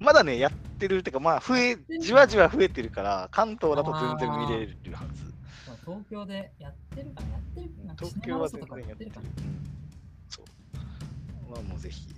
[0.00, 5.24] まだね、やってるってか、まあ、増え、じわじわ増えてるから、関東だと全然見れるはず。
[5.66, 9.10] まあ東京でやってるかなやってるか東京は全然やってる。
[10.28, 10.44] そう。
[11.50, 12.08] まあ、もうぜひ、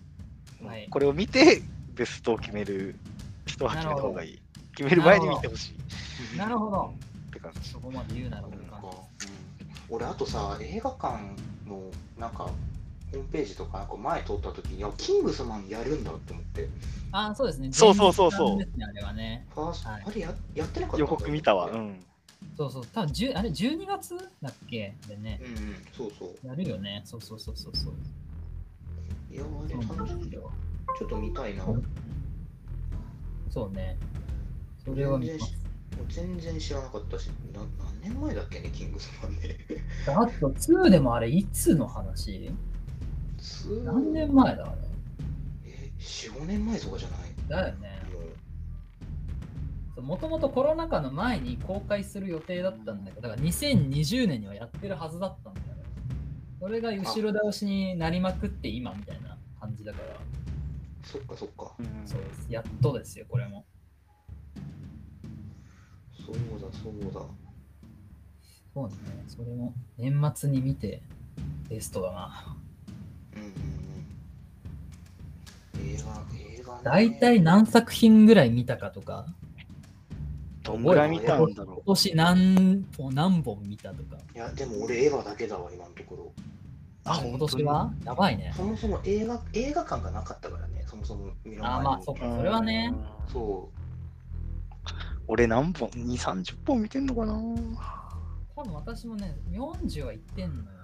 [0.65, 1.63] はいこれを見て、
[1.95, 2.97] ベストを決める
[3.47, 4.43] 人は決めた方がいい。
[4.75, 5.75] 決める前に見てほし
[6.35, 6.37] い。
[6.37, 6.95] なるほど。
[7.29, 7.71] って感じ。
[7.71, 8.57] そこまで言うならばなん。
[9.89, 11.19] 俺、あとさ、映画館
[11.67, 12.51] のなんか、
[13.17, 16.69] ホームページとか、なんか前通った時に、あ、キングスマンやるんだって思って、
[17.13, 17.69] あ、そうですね。
[17.73, 19.47] そうそうそうそうあれはね。
[19.55, 21.71] ファースト、はいあれややってなかった予告見たわ。
[21.71, 22.05] うん。
[22.57, 22.87] そうそう。
[22.87, 24.95] 多分10あれ12月だっけ？
[25.09, 25.45] でねう。
[25.45, 26.47] んうん、そうそう。
[26.47, 27.03] やるよね。
[27.05, 27.95] そうそうそうそうそう。
[29.33, 30.51] いや、あれ楽しみですよ
[30.99, 31.65] ちょっと見たいな。
[31.65, 31.83] もう
[33.51, 33.97] そうね。
[34.85, 35.55] それは見ます。
[36.11, 39.57] 全然知らなかったし、な何年前だっけね、キングスマンね。
[40.09, 42.51] あと2でもあれいつの話？
[43.85, 45.71] 何年前だあれ？
[45.71, 47.21] え、4、5年前とかじゃない？
[47.49, 47.97] だよね。
[50.01, 55.85] もともとコロナ禍の前に公開する予定だったんだけど、だから2020年にはやってるはずだったんだよね。
[56.61, 60.21] それが後ろ倒しになりまくって今みたいな感じだから、
[61.03, 61.75] そっかそっか。
[62.05, 62.47] そうです。
[62.51, 63.65] やっとですよ、これも。
[66.15, 67.21] そうだそうだ。
[68.75, 68.95] そうね。
[69.29, 71.03] それも年末に見て
[71.71, 72.57] ベストだな。
[73.37, 73.49] うんうん
[75.83, 75.93] うん。
[75.93, 76.25] 映画、
[76.59, 76.81] 映画ね。
[76.85, 79.27] 大体何作品ぐらい見たかとか、
[80.63, 84.17] どんぐらい見たんだろ今年何本何本見たとか。
[84.35, 86.25] いや、でも俺エヴァだけだわ、今のところ。
[86.25, 86.29] う。
[87.05, 87.93] あ、今年は？
[88.05, 88.53] やばいね。
[88.57, 92.93] そもそも映画映画館がなかったからね、そもそも見あーまあそっかそれはね。
[93.33, 93.71] そ
[95.29, 100.76] 俺何本 ?2、30本見てんのかな多分私もね、40はいってんのよ。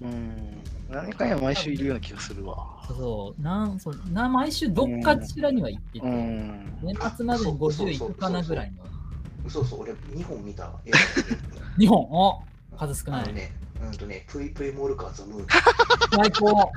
[0.00, 0.62] もううん。
[0.88, 2.66] 何回も毎週いるような気がするわ。
[2.88, 6.78] そうそうなんそうな毎週どっかしらには行ってて、うん。
[6.82, 8.84] 年末までに50いくかなぐらいの。
[9.46, 9.50] う。
[9.50, 10.80] そうそう、俺2本見たわ。
[10.84, 10.98] 映画
[11.78, 11.98] 2本？
[12.00, 12.42] お
[12.76, 15.46] 数少ないね、うんとね、プイプイモルカーザムーン。
[16.16, 16.72] 最高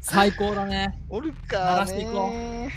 [0.00, 1.00] 最高だね。
[1.08, 2.70] おる鳴からしていこね。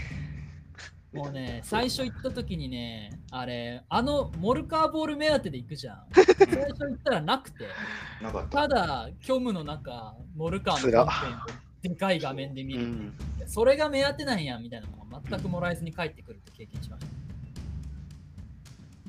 [1.14, 6.04] もうね、最初行った時にね、あれ、あのモルカーボール目当てで行くじゃん。
[6.14, 7.66] 最初行ったらなくて、
[8.22, 8.44] た。
[8.44, 10.92] ただ、虚無の中、モルカーの
[11.82, 12.84] でかい画面で見る。
[12.84, 13.14] うん。
[13.46, 17.08] それが目当てなんやみたいなのが全くもらえずに帰ってくるって経験しました。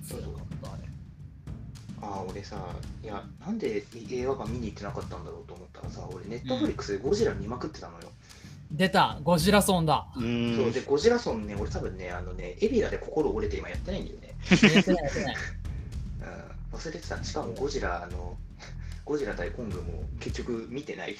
[0.05, 0.83] そうそう辛かったあれ
[2.03, 2.57] ああ、俺さ、
[3.05, 8.11] いや、なんで映画館見に行ってなかったんだろうと思ったらさ、俺、ネットフリックスでゴジラ見まくってたのよ。
[8.73, 10.57] 出たゴジラソンだうん。
[10.57, 14.35] そうで、ゴジラソンね、俺多分ね、あのね、エビラで心折れて今やってないんだよね。
[14.51, 15.37] やってないやってない。
[16.73, 17.23] うん、忘れてた。
[17.23, 18.37] しかもゴジラ、あの、
[19.05, 21.17] ゴジラ対コングも結局見てない。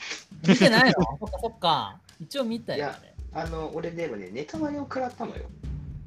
[0.49, 1.19] 見てないの？
[1.21, 2.01] そっかそっか。
[2.21, 3.15] 一応見たよ、いやね。
[3.35, 5.45] あの、俺でもね、ネタバレを食らったのよ。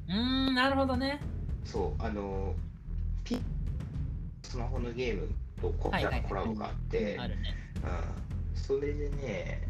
[0.08, 1.20] うーん、なるほどね。
[1.64, 2.54] そう、あの、
[3.24, 3.38] ピ
[4.42, 5.28] スマホのゲーム
[5.60, 7.54] とコはいはいはいラコラボがあって、あるね。
[7.84, 9.68] うん、それでね、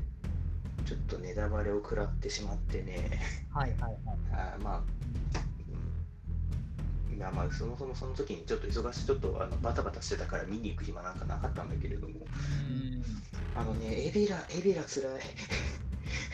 [0.87, 3.20] ちょっとネタバレを食らってしまってね、
[3.53, 3.99] はいはいはい。
[4.33, 4.83] あーまあ、
[7.11, 13.05] うん、いやまあ、そもそもその時にちょっと忙しい、ちょっとあのバタバタしてたから見に行く暇なんかなかったんだけれども、うーん。
[13.57, 15.20] あのね、エビラ、エビラつらい。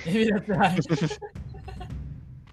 [0.06, 0.78] エビだつらい。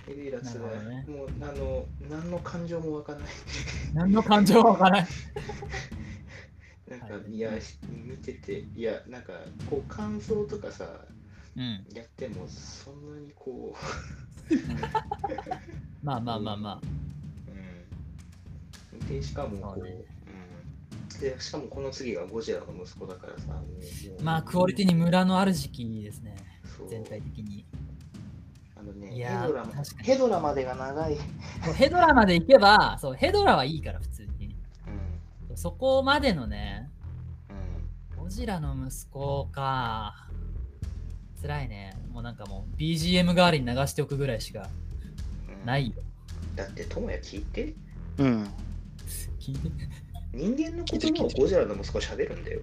[0.08, 0.86] エビラつらい。
[0.86, 3.28] ねもう、あの、何の感情もわかんない。
[3.94, 5.08] 何の感情もわからない。
[6.88, 7.52] なんか、はいいや、
[7.90, 9.34] 見てて、いや、なんか、
[9.70, 11.19] こう、感想とかさ、うん。
[11.94, 13.76] やっても、そんなにこ
[16.02, 16.82] まあまあまあまう、
[18.94, 19.08] うん。
[19.08, 20.06] で、しかもこう、ね
[21.14, 21.20] うん。
[21.20, 23.62] で、しかもこの次がゴジラの息子だからさ。
[24.24, 26.36] まあ、クオリティにムラのある時期ですね。
[26.88, 27.66] 全体的に。
[28.76, 31.18] あのね、いやーヘドラま確かにヘドラまでが長い。
[31.76, 34.56] ヘドラまで行けば、そう、ヘドラはいいから、普通に。
[35.50, 35.58] うん。
[35.58, 36.90] そこまでのね、
[38.16, 38.24] うん。
[38.24, 40.30] ゴジラの息子か。
[41.42, 41.96] 辛いね。
[42.12, 44.70] もうなんかもう BGM 代わりに流しておくぐらいしか
[45.50, 45.94] うんないよ。
[46.56, 47.74] だって、ともや聞いて、
[48.18, 48.48] うん。
[49.40, 49.72] 聞いて。
[50.34, 52.62] 人間の言葉をゴジラの息子喋るんだよ。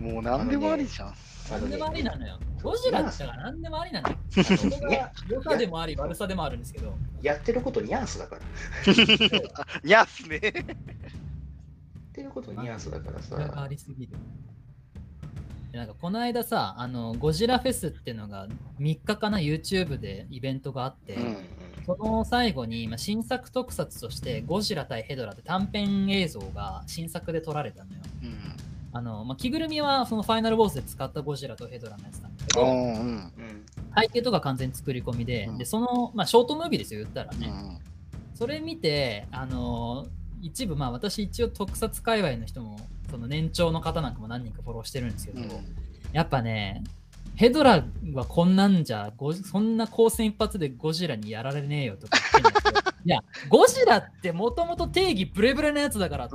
[0.00, 1.14] もう何でもありじゃん。
[1.52, 2.38] あのね何でもありなのよ。
[2.62, 4.16] ゴジラだったら何でもありなのよ。
[4.36, 6.96] あそこが良さでもあり、悪さでもあるんですけど。
[7.22, 8.42] やってることニャンスだから。
[9.84, 10.40] いやっすね。
[10.42, 10.52] やっ
[12.12, 13.38] てることニャンスだからさそ。
[13.38, 14.12] れがありすぎる。
[15.72, 18.46] でなんかこの間さ、あのゴジラフェスっていうのが
[18.78, 21.36] 3日かな YouTube でイベントがあって、うん
[21.84, 27.98] その最後に、まあ、新作特撮としてゴジラ対ヘドラって短編映像が新作で撮られたのよ。
[28.22, 28.38] うん。
[28.92, 32.76] あのまあ、着ぐるみはそのファイナルボスで使ったゴジラとヘドラのやつなんだけど、あうん。
[32.76, 33.32] うん。
[34.00, 37.48] 背景とか完全に作り込みで、うんでその、まあ、ショートムービーですよ、言ったらね。
[37.48, 37.78] うん。
[38.34, 40.06] それ見て、あの
[40.40, 42.76] 一部、まあ私一応特撮界隈の人も、
[43.12, 45.48] その年長の方なんかも何人かフォローしてるんですけど、うん
[46.12, 46.82] やっぱね、
[47.36, 56.28] ヘドラはこんなんじゃ、ゴそんな光線一発でゴジラにやられねえよとか言ってん いや、ゴジラってもともと定義ブレブレなやつだから。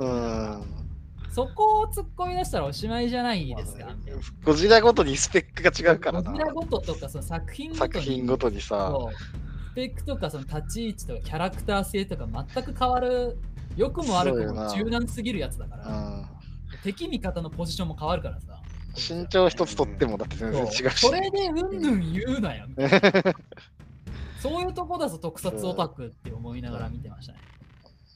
[1.30, 3.94] そこを突っ込み出したらおしまいじゃないですか。
[3.96, 6.32] みたいなゴジラごとにスペックが違うからな。
[6.32, 8.92] ゴジラごととかその作品ごとに作品ごとにさ。
[9.70, 13.38] スペックとかその立ち位置とかキャラクター性とか全く変わる
[13.76, 16.37] 良くも悪くも柔軟すぎるやつだかうら、ん。
[16.82, 18.60] 敵味方のポジションも変わるからさ。
[18.96, 20.82] 身長一つ取ってもだって全然違うし。
[20.96, 22.66] それでうんぬん言うなよ。
[24.40, 27.38] そういうとこだぞ特撮オタクって思いながら見てましたね。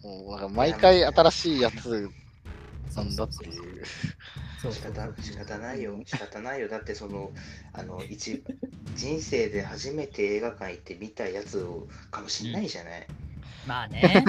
[0.02, 2.10] もうなんか毎回新しいやつ
[2.96, 3.84] なんだっていう。
[4.60, 4.82] そうそう。
[4.82, 6.68] 仕方仕方ないよ、仕方ないよ。
[6.68, 7.32] だってその、
[7.72, 8.42] あの、一、
[8.94, 13.06] 人生で初めて映画館行って見たやつをかもしんないじゃない。
[13.66, 14.24] まあ ね。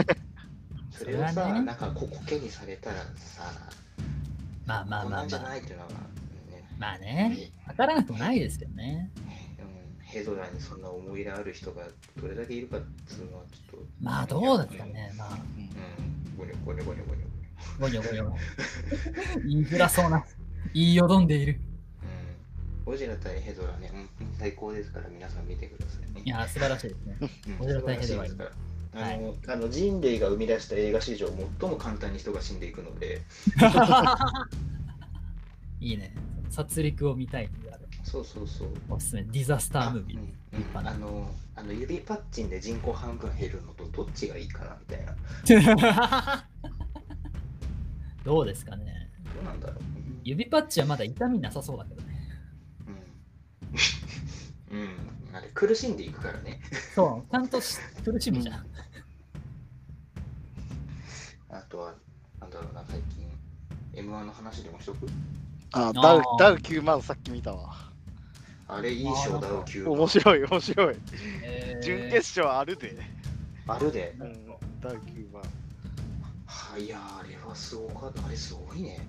[0.92, 3.52] それをさ、ねなんかここけにされたらさ、
[4.66, 5.44] まあまあまあまあ。
[5.44, 5.96] ないっていうのは、ね、
[6.78, 7.52] まあね。
[7.68, 9.12] 分からなくもないですけどね。
[9.18, 11.84] うん、ヘドラにそんな思い入れある人が
[12.22, 13.86] どれだけいるかっていうのはちょっと。
[14.02, 15.14] まあどうですかね。
[15.18, 15.30] まあ。
[15.34, 17.26] うん、ごにょごにょごにょごにょ。
[17.80, 18.02] ごにょ。
[18.02, 18.36] ごにょ
[19.46, 20.26] 言いづらそうな。
[20.74, 21.60] 言いよどんでいる。
[22.02, 22.86] うん。
[22.86, 24.34] ゴジラ対ヘドラね、うん。
[24.38, 26.14] 最高ですから皆さん見てください。
[26.14, 26.22] ね。
[26.24, 27.18] いや素晴らしいですね。
[27.48, 27.58] うん。
[27.58, 28.28] ゴジラ対ヘドラ
[28.96, 31.28] あの、はいあの人類が生み出した映画史上
[31.60, 33.22] 最も簡単に人が死んでいくので、
[35.80, 36.14] いいね。
[36.50, 37.50] 殺戮を見たい。
[38.04, 38.68] そうそうそう。
[38.90, 39.24] おすすめ。
[39.24, 40.20] ディザスタームービー。
[40.76, 45.16] あのあの指パッチンで人口半分減るのとどっちがいいかなみたいな。
[48.24, 49.10] どうですかね。
[49.34, 49.78] どうなんだろう。
[50.24, 52.08] 指パッチはまだ痛みなさそうだけどね。
[54.72, 54.78] うん。
[54.80, 54.90] うん。
[55.34, 56.62] あれ苦しんでいくからね。
[56.94, 58.66] そう、ちゃんとし苦しむじゃん。
[61.50, 61.94] あとは、
[62.40, 63.28] なんだろうな、最近、
[63.94, 65.08] M1 の話でもしとく？
[65.72, 67.76] あーダウダウ9万さっき見たわ。
[68.68, 70.96] あれいい賞だよ、9面白い、面白い。
[71.44, 72.96] えー準決勝あるで。
[73.68, 74.16] あるで。
[74.20, 74.46] うん、
[74.82, 75.44] ダウ9万。
[76.46, 78.26] はいや、あれはすごかった。
[78.26, 79.00] あれすごいね。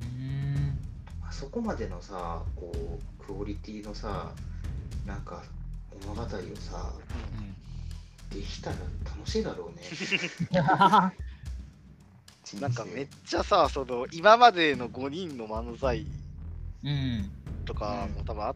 [0.00, 0.78] うーん
[1.26, 4.32] あそこまでのさ、こう、クオリティのさ、
[5.06, 5.42] なんか、
[6.06, 6.92] 物語をさ、
[8.30, 9.82] できたら楽しいだろうね。
[12.60, 16.06] なんかめっちゃさ、その今までの5人の漫才
[16.84, 17.30] うん。
[17.64, 18.54] とかも多分あっ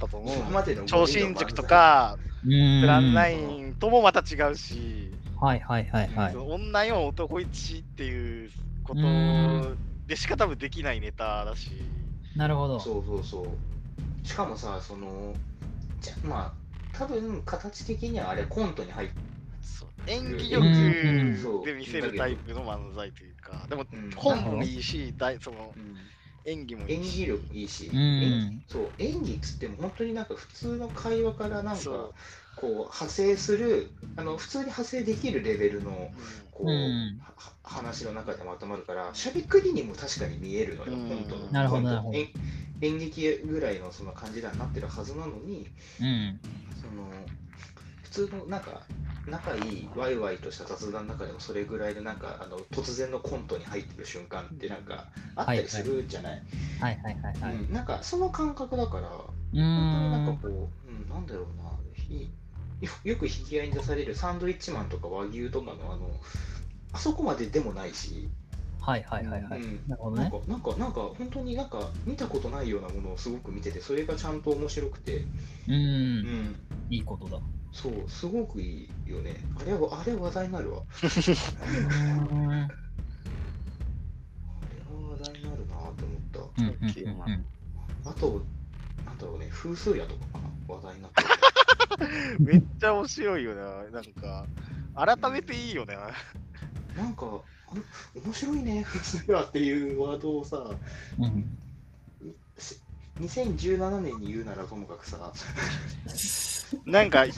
[0.00, 0.36] たと思う。
[0.36, 2.80] 今までの超新塾とか、うん。
[2.80, 6.36] プランナインともまた違うし、はいはいはいはい。
[6.36, 8.50] 女4男1っていう
[8.82, 11.70] ことうんでしか多分できないネタだし、
[12.36, 12.80] なるほど。
[12.80, 14.26] そうそうそう。
[14.26, 15.34] しかもさ、その、
[16.04, 16.56] じゃまあ、
[16.92, 19.14] 多分形的にはあれコントに入って、
[19.60, 24.10] そう演技うん力で見せるタイプの漫才というか、でもうん。
[24.16, 26.12] 本もいいし、大そのうん。
[26.44, 27.02] 演技もいいし。
[27.02, 28.00] 演技力いいし、うん。
[28.20, 32.12] 演そう演技っつっても本当になんか普通の会話からなんか
[32.54, 36.12] こう派生するあの普通に派生できるレベルの
[36.50, 37.26] こう、うん。
[37.36, 41.08] は話の中でまとまるからしゃべくりにも確かに見えるのよ、うん。
[41.08, 41.46] 本当の。
[41.50, 42.24] なるほど本当なるほど
[42.84, 45.68] 演演劇ぐらいのその感じにはなってるはずなのに
[46.00, 46.40] うん。
[46.80, 47.08] その
[48.02, 48.82] 普通のなんか
[49.26, 56.42] 仲いいワイワイとした雑談の中でもそれぐらいのなんかあの突然のコントに入ってる瞬間ってなんかあったりするじゃない、
[56.80, 57.54] はいはいはいはい。
[57.54, 60.36] うん、なんかその感覚だからう本当になん。
[60.36, 62.30] かこう、うん、なんだろうなひ
[62.80, 66.10] よよく引き合いに出されるサンドイッチマンとか和牛とかのあの
[66.92, 68.28] あそこまででもないし、
[68.84, 69.60] はいはいはいはい。
[69.60, 70.38] うんなるほどねなんか。
[70.46, 75.26] なんかなんか本当になんか見たことないようなものをすごく見ててそれがちゃんと面白くて、
[75.68, 75.72] う。
[75.72, 75.78] うん
[76.50, 76.56] ん、
[76.90, 77.40] いいことだ。
[77.72, 80.82] そうすごくいいよねあれはあれ話題になるわ。
[81.02, 81.64] あ
[84.70, 87.46] れは話題になるなと思ったうんうんうんうん
[88.04, 88.46] あと
[89.06, 90.74] なんだろうね風数屋とかかな？
[90.74, 91.28] 話題になってる
[92.40, 93.90] めっちゃ面白いよな。
[93.90, 94.46] なんか、
[94.94, 95.96] 改めていいよね。
[96.94, 97.53] なんか、あ
[98.24, 100.64] 面白いね、普通はっていうワードをさ、
[101.18, 101.58] うん
[102.58, 102.78] し
[103.20, 105.32] 2017年に言うならともかくさ、
[106.84, 107.30] なんかい、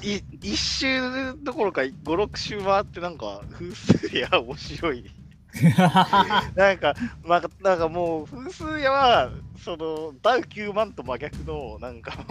[0.42, 5.04] 一周どころか5、6周回って、なんか、風数や面白い。
[6.54, 9.30] なんか、まあ、なんかもう、風数屋は、
[9.62, 12.24] その、ダウ9万と真逆の、なんか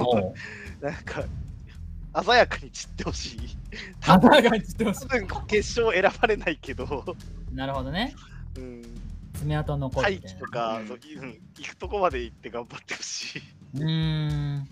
[0.82, 1.24] なんか、
[2.24, 3.40] 鮮やかに散ってほしい。
[4.08, 7.16] あたがちと多分決勝選ばれないけど、
[7.56, 8.14] なるほどね。
[8.58, 8.82] うん、
[9.34, 13.42] 爪痕残る大とか、うんそううん行くとこまで行って頑張ってほしい。
[13.76, 14.68] うーん。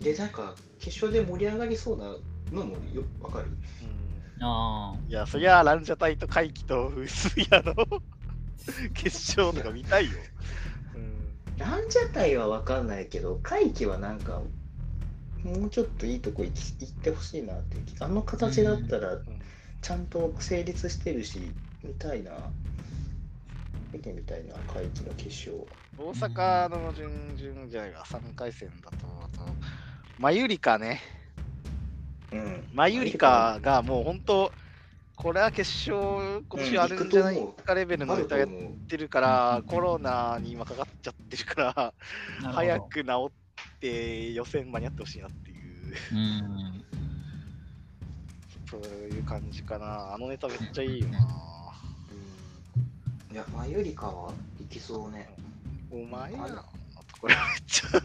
[0.00, 2.04] で、なんか、決勝で盛り上がりそうな
[2.52, 3.46] のもよわかる？
[3.48, 7.74] うんあいや、そりゃ、ランジャタイと怪奇と風水屋の
[8.94, 10.12] 決勝とか見たいよ。
[10.94, 11.18] うん
[11.58, 14.42] ランジャタイはわかんないけど、怪奇はなんか、
[15.42, 19.18] もうちょっといいとこ行き行ってほしいなっていう気あの形だったら、
[19.82, 21.50] ちゃんと成立してるし、
[21.82, 22.32] 見たいな。
[23.92, 25.66] 見てみたいな、怪奇の決勝。
[25.96, 29.52] 大阪の準々じゃないか、3回戦だと、あと、
[30.18, 31.00] マユリカね。
[32.32, 32.68] うん。
[32.72, 34.52] マユリカがもう本当、
[35.16, 38.48] これは決勝、今年あるんじゃないかレベルのネタやっ。
[38.88, 41.94] てるからうん、コロナに今かかっちゃってるか
[42.42, 42.80] ら、早。
[42.80, 45.58] く治って予選間に合ってほしいなっていう、
[46.12, 46.84] うん。
[48.70, 50.14] そういう感じかな。
[50.14, 51.18] あのネタめっちゃいいよな。
[53.30, 53.34] うん。
[53.34, 55.28] いや、マユリカはいきそうね。
[55.90, 56.64] お前やあらな。
[57.20, 57.88] これめっちゃ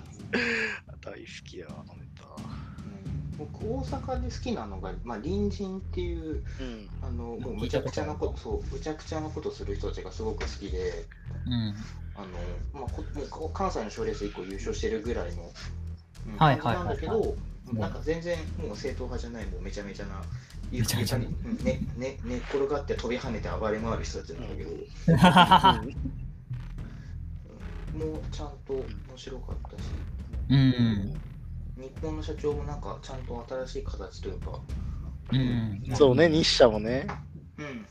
[1.02, 2.24] 大好きや、あのネタ。
[2.26, 6.90] うん、僕、大阪で好きなのが、まあ、隣人っていう、うん。
[7.02, 11.06] あの、もうむちゃくちゃなこと、そう、むちゃくちゃなことする人たちがすごく好きで、
[11.46, 11.76] うん。
[12.16, 12.28] あの、
[12.74, 15.44] まあ、こもうこ関西の賞レース1個優勝してるぐらいの、
[16.28, 17.34] うんはい感じなんだけど、はい
[17.72, 20.22] なんか全然もう正統派じゃない、もうめちゃめちゃな、
[20.80, 21.28] めちゃめちゃに
[21.64, 24.78] ねね寝っ転がって飛び跳ねて暴れ回る人たちなんだけど、も
[28.18, 29.84] うちゃんと面白かったし、
[30.50, 31.14] うん。
[31.78, 34.60] 日本の社長もなんかちゃんと新しい形というか、
[35.32, 35.84] うん。
[35.94, 37.08] そうね、日社もね。
[37.58, 37.86] うん。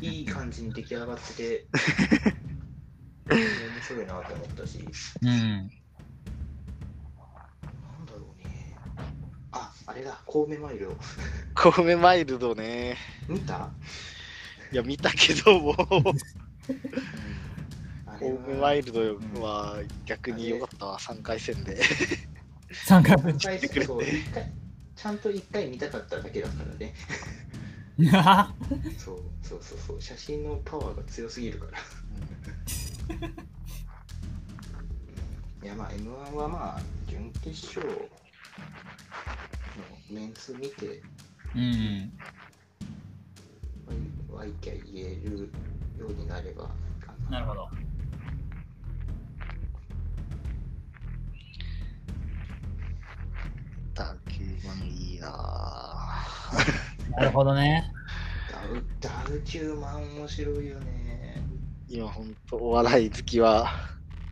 [0.00, 1.66] いい感じに出来上がってて、
[3.30, 3.38] 面
[3.86, 4.84] 白いなと思ったし、
[5.22, 5.70] うん。
[9.86, 10.96] あ、あれだ、神戸マイルを。
[11.54, 12.96] 神戸マイルドね。
[13.28, 13.70] 見た？
[14.72, 15.74] いや、見たけども、
[18.18, 19.00] 神戸マイルド
[19.40, 21.80] は逆に良かったわ、3回戦で。
[22.72, 23.52] 三回分ちゃ
[25.12, 26.94] んと一回見たかっただけだからね。
[28.98, 31.78] そうそうそうそう、写真のパワーが強すぎるから。
[35.62, 38.10] いやまあ M1 はまあ準決勝
[39.78, 41.02] のメンツ見て
[41.54, 42.12] うん。
[44.30, 45.50] ワイキャ言える
[45.98, 46.72] ようになればか
[47.30, 47.68] なるほど。
[53.94, 56.24] だけもいいな
[57.16, 57.92] なるほどね。
[58.50, 61.42] ダウダウチューマン面白いよね。
[61.88, 63.70] 今ほんとお笑い好きは。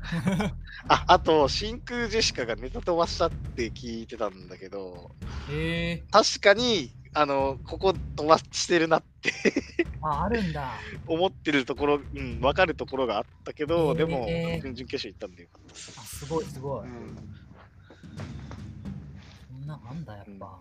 [0.89, 5.13] あ、あと、真空ジェシカがネタ飛ばしたって聞いてたんだけど、
[5.51, 6.05] へえ。
[6.11, 9.33] 確かに、あの、ここ飛ばしてるなって
[10.01, 10.73] あ、あるんだ。
[11.07, 15.95] 思ってるところ、うん、分かるところがあったけど、でも、準々決勝行ったんでよかったです。
[15.99, 16.87] あ、すごいすごい。
[16.87, 17.17] うん
[19.49, 20.59] そんなあんだ、やっぱ。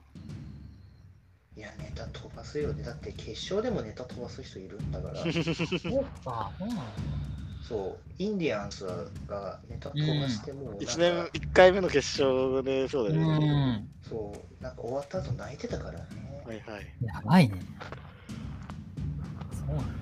[1.58, 2.84] いや、ネタ飛ばすよね。
[2.84, 5.16] だって決勝でもネタ飛ばす人いるんだから。
[5.24, 5.34] そう
[6.24, 6.84] か、そうなの
[7.68, 8.86] そう、インディアンス
[9.28, 13.76] がネタ飛ばしてもうなんか、1年、1回目の決勝で、そうだうよね。
[13.78, 13.90] ん。
[14.02, 16.06] そう、なんか終わった後泣いてたからね。
[16.46, 16.96] はいはい。
[17.02, 17.62] やばいね。
[19.54, 19.94] そうなんだ。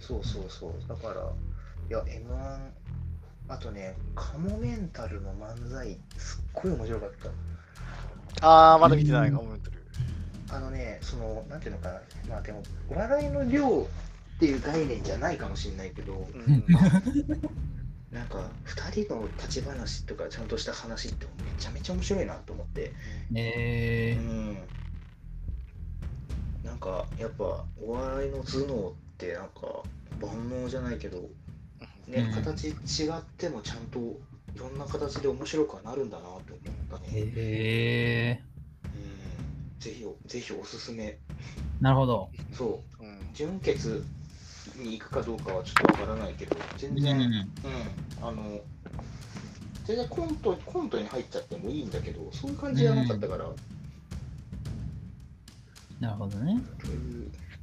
[0.00, 0.72] そうそうそう。
[0.88, 1.32] だから、
[1.88, 2.72] いや、M1、
[3.48, 7.10] あとね、カモメンタルの漫才、すっごい面白かっ
[8.40, 8.72] た。
[8.72, 9.79] あー、まだ見てないかも、メンタル。
[10.52, 13.92] あのね、その、なんていうのかな、まあでも、笑いの量
[14.36, 16.64] っていう概念じゃないかもしれないけど、うん
[18.10, 22.94] なんか、2人の立ち話とかちゃんとした話ってめちゃめちゃ面白いなと思って、
[23.30, 24.68] うえん。
[26.62, 29.84] なんか、やっぱ、お笑いの頭脳って、なんか、
[30.20, 31.30] 万能じゃないけど、
[32.08, 32.74] ね、うん形違
[33.18, 33.98] ってもちゃんと
[34.54, 36.40] いろんな形で面白くはなるんだなと思っ
[36.90, 37.32] たー、ね。
[37.36, 38.49] えうん。
[39.80, 41.04] ぜひお、ぜひおすすめ。
[41.08, 41.16] ー、
[41.80, 42.30] なるほど。
[42.52, 43.04] そう。
[43.04, 44.04] うん準決
[44.76, 47.48] に行くかどうかはちょっとわからないけど、全然、うん、うん。
[48.22, 48.60] あの、
[49.84, 53.46] 全然コントコントに入っちゃってもいいんだけど、そういう感じじゃなかったから、
[56.00, 56.60] なるほどね。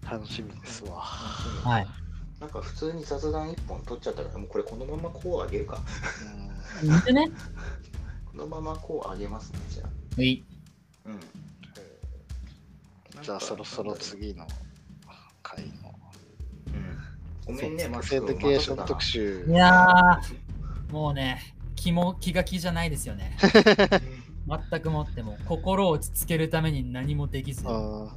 [0.09, 0.99] 楽しみですわ。
[0.99, 1.88] はい。
[2.39, 5.80] なんか普通に雑談一本取っちゃったから、もうこれこのままこうあげるか。
[6.84, 7.32] うんね。
[8.32, 9.89] このままこうあげますね、じゃあ。
[10.18, 10.43] うい。
[11.05, 11.20] うん。
[13.22, 14.47] じゃあそろそろ次の
[15.43, 15.93] 回の
[17.47, 17.55] うん。
[17.55, 19.51] ごめんね、マスセクデケーション待特集い。
[19.53, 23.38] やー、もうね、気も気が気じゃないですよね。
[24.72, 28.15] 全くもっても、心を落ち着けるために何もできず、あ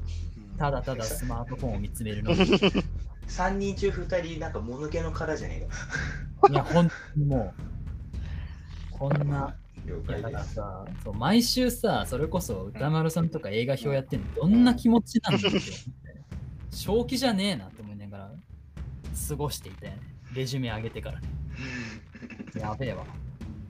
[0.59, 2.36] ただただスマートフォンを見つめるのみ。
[2.44, 2.46] い
[3.28, 5.68] 3人中2人、なんかもぬけの殻じゃね
[6.51, 7.55] えや、ほんも
[8.94, 9.55] う、こんな、か。
[9.86, 15.54] 了いやだから解そう毎週さ、それこそ歌丸さんとか映画表やってんの、どんな気持ちなんだよ。
[16.70, 18.30] 正気じゃねえなって思いながら
[19.28, 19.92] 過ごしていて、
[20.34, 21.28] レジュメ上げてからね。
[22.58, 23.04] やべえわ。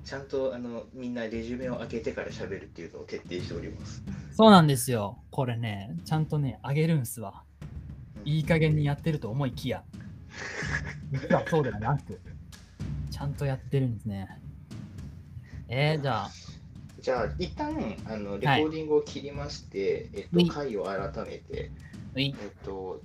[0.05, 4.03] ちゃんとあのみんなレジュメを開けてから喋るっていうのを徹底しております。
[4.33, 5.19] そうなんですよ。
[5.31, 7.45] これね、ちゃんとね、上げるんすわ。
[7.45, 7.51] うん
[8.25, 9.83] いい加減にやってると思いきや。
[11.11, 12.21] 実はそうではなく、
[13.11, 14.29] ちゃんとやってるんですね。
[15.73, 16.31] えー、じゃあ、
[17.01, 21.71] じゃあ、一旦あのレコーディングを切りまして、えっと、はい回を改めて、
[22.17, 22.33] えっ
[22.65, 23.01] と、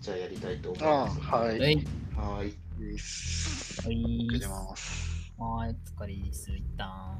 [0.00, 1.20] じゃあやりたいと思いあます。
[1.20, 1.56] はい。
[1.56, 1.86] うい、
[2.16, 2.48] はい。
[2.80, 5.32] いいっすうい送ります。
[5.38, 7.16] はい、お疲れです、一旦。